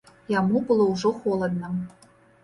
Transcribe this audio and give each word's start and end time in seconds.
Яму 0.39 0.61
было 0.69 0.87
ўжо 0.93 1.11
холадна. 1.25 1.69